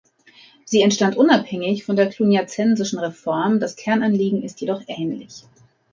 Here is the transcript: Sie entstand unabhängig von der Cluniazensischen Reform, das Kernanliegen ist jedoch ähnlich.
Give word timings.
Sie 0.65 0.81
entstand 0.81 1.15
unabhängig 1.15 1.83
von 1.85 1.95
der 1.95 2.09
Cluniazensischen 2.09 2.97
Reform, 2.97 3.59
das 3.59 3.75
Kernanliegen 3.75 4.41
ist 4.41 4.59
jedoch 4.59 4.81
ähnlich. 4.87 5.43